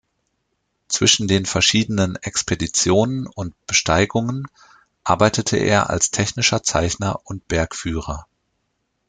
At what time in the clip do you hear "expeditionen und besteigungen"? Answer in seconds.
2.15-4.47